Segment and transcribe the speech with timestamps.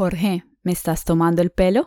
[0.00, 1.86] Jorge, ¿me estás tomando el pelo?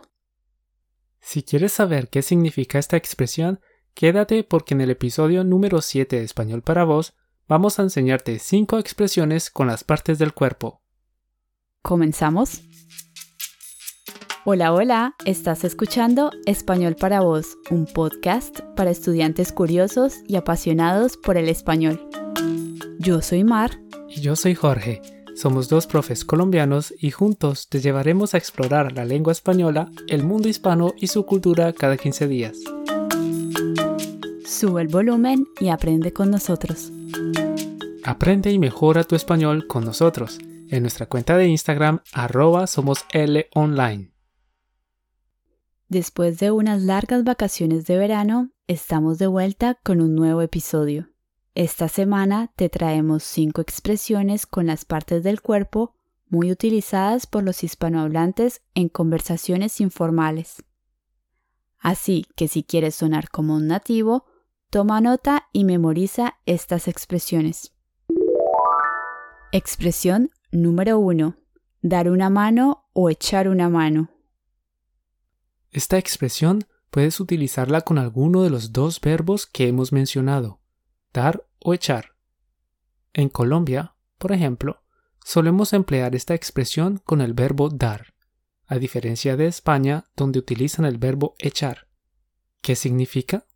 [1.18, 3.58] Si quieres saber qué significa esta expresión,
[3.92, 7.14] quédate porque en el episodio número 7 de Español para Vos
[7.48, 10.80] vamos a enseñarte 5 expresiones con las partes del cuerpo.
[11.82, 12.60] ¿Comenzamos?
[14.44, 21.36] Hola, hola, estás escuchando Español para Vos, un podcast para estudiantes curiosos y apasionados por
[21.36, 22.08] el español.
[23.00, 23.72] Yo soy Mar.
[24.08, 25.02] Y yo soy Jorge.
[25.34, 30.48] Somos dos profes colombianos y juntos te llevaremos a explorar la lengua española, el mundo
[30.48, 32.58] hispano y su cultura cada 15 días.
[34.46, 36.92] Sube el volumen y aprende con nosotros.
[38.04, 40.38] Aprende y mejora tu español con nosotros
[40.70, 44.12] en nuestra cuenta de Instagram arroba somos L online.
[45.88, 51.13] Después de unas largas vacaciones de verano, estamos de vuelta con un nuevo episodio.
[51.54, 55.94] Esta semana te traemos cinco expresiones con las partes del cuerpo
[56.28, 60.64] muy utilizadas por los hispanohablantes en conversaciones informales.
[61.78, 64.24] Así que si quieres sonar como un nativo,
[64.68, 67.72] toma nota y memoriza estas expresiones.
[69.52, 71.36] Expresión número 1.
[71.82, 74.10] Dar una mano o echar una mano.
[75.70, 80.58] Esta expresión puedes utilizarla con alguno de los dos verbos que hemos mencionado
[81.14, 82.14] dar o echar.
[83.12, 84.84] En Colombia, por ejemplo,
[85.24, 88.14] solemos emplear esta expresión con el verbo dar,
[88.66, 91.88] a diferencia de España, donde utilizan el verbo echar.
[92.60, 93.46] ¿Qué significa?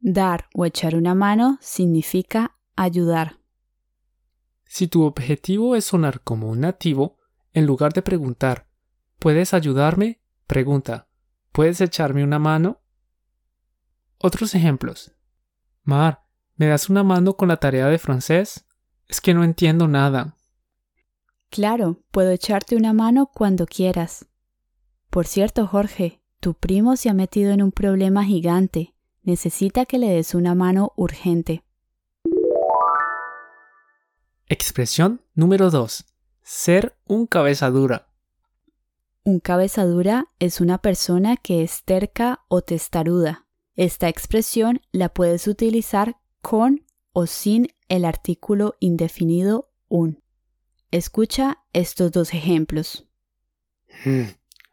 [0.00, 3.38] Dar o echar una mano significa ayudar.
[4.64, 7.18] Si tu objetivo es sonar como un nativo,
[7.52, 8.68] en lugar de preguntar
[9.18, 10.20] ¿Puedes ayudarme?
[10.46, 11.08] Pregunta
[11.52, 12.80] ¿Puedes echarme una mano?
[14.18, 15.12] Otros ejemplos.
[15.82, 16.24] Mar,
[16.56, 18.66] ¿me das una mano con la tarea de francés?
[19.08, 20.36] Es que no entiendo nada.
[21.50, 24.26] Claro, puedo echarte una mano cuando quieras.
[25.10, 28.94] Por cierto, Jorge, tu primo se ha metido en un problema gigante.
[29.22, 31.62] Necesita que le des una mano urgente.
[34.48, 36.04] Expresión número 2.
[36.42, 38.08] Ser un cabeza dura.
[39.24, 43.46] Un cabeza dura es una persona que es terca o testaruda.
[43.76, 50.22] Esta expresión la puedes utilizar con o sin el artículo indefinido un.
[50.90, 53.06] Escucha estos dos ejemplos.
[54.04, 54.24] Hmm,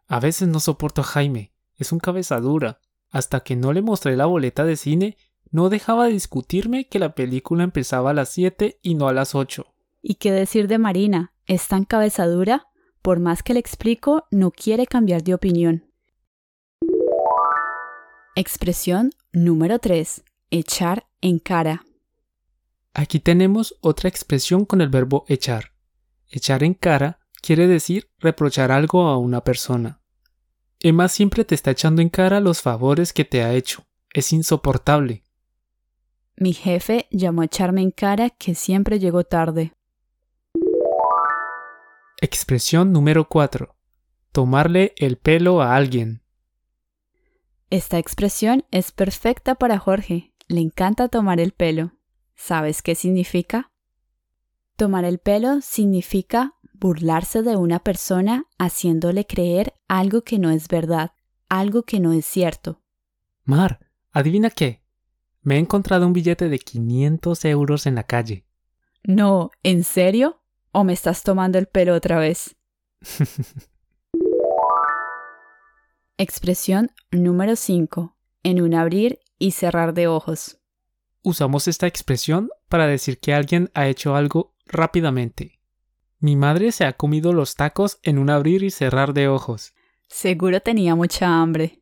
[0.07, 1.53] a veces no soporto a Jaime.
[1.77, 2.81] Es un cabeza dura.
[3.09, 5.17] Hasta que no le mostré la boleta de cine,
[5.51, 9.33] no dejaba de discutirme que la película empezaba a las 7 y no a las
[9.33, 9.65] 8.
[10.01, 11.33] ¿Y qué decir de Marina?
[11.45, 12.67] ¿Es tan cabeza dura?
[13.01, 15.85] Por más que le explico, no quiere cambiar de opinión.
[18.35, 20.23] Expresión número 3.
[20.51, 21.85] Echar en cara.
[22.95, 25.73] Aquí tenemos otra expresión con el verbo echar.
[26.27, 30.01] Echar en cara quiere decir reprochar algo a una persona.
[30.79, 33.85] Emma siempre te está echando en cara los favores que te ha hecho.
[34.11, 35.23] Es insoportable.
[36.35, 39.73] Mi jefe llamó a echarme en cara que siempre llegó tarde.
[42.21, 43.75] Expresión número 4.
[44.31, 46.23] Tomarle el pelo a alguien.
[47.69, 50.33] Esta expresión es perfecta para Jorge.
[50.49, 51.91] Le encanta tomar el pelo.
[52.35, 53.71] ¿Sabes qué significa?
[54.77, 61.11] Tomar el pelo significa burlarse de una persona haciéndole creer algo que no es verdad,
[61.49, 62.81] algo que no es cierto.
[63.43, 64.81] Mar, adivina qué.
[65.43, 68.43] Me he encontrado un billete de 500 euros en la calle.
[69.03, 70.41] No, ¿en serio?
[70.71, 72.55] ¿O me estás tomando el pelo otra vez?
[76.17, 78.17] Expresión número 5.
[78.41, 80.59] En un abrir y cerrar de ojos.
[81.23, 85.59] Usamos esta expresión para decir que alguien ha hecho algo rápidamente.
[86.19, 89.73] Mi madre se ha comido los tacos en un abrir y cerrar de ojos.
[90.07, 91.81] Seguro tenía mucha hambre.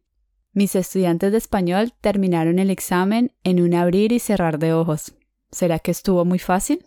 [0.53, 5.13] Mis estudiantes de español terminaron el examen en un abrir y cerrar de ojos.
[5.51, 6.85] ¿Será que estuvo muy fácil?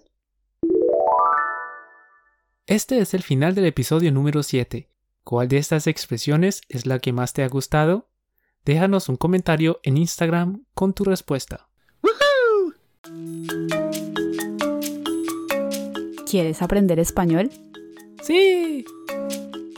[2.66, 4.88] Este es el final del episodio número 7.
[5.24, 8.09] ¿Cuál de estas expresiones es la que más te ha gustado?
[8.64, 11.68] Déjanos un comentario en Instagram con tu respuesta.
[16.30, 17.50] ¿Quieres aprender español?
[18.22, 18.84] ¡Sí!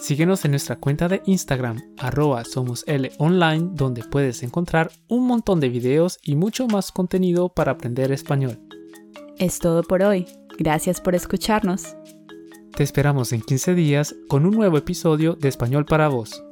[0.01, 2.43] Síguenos en nuestra cuenta de Instagram, arroba
[3.19, 8.59] online, donde puedes encontrar un montón de videos y mucho más contenido para aprender español.
[9.39, 10.27] Es todo por hoy.
[10.59, 11.97] Gracias por escucharnos.
[12.77, 16.43] Te esperamos en 15 días con un nuevo episodio de Español para vos.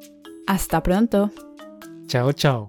[0.46, 1.30] Hasta pronto.
[2.10, 2.66] 脚脚。